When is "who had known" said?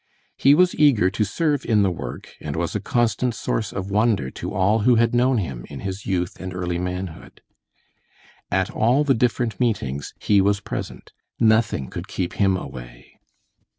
4.79-5.37